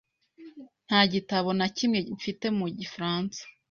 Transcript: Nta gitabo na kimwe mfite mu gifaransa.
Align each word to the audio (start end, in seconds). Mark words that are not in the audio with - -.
Nta 0.87 1.01
gitabo 1.13 1.49
na 1.59 1.67
kimwe 1.75 1.99
mfite 2.17 2.45
mu 2.57 2.65
gifaransa. 2.79 3.41